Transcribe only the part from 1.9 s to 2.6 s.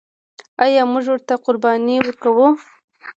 ورکوو؟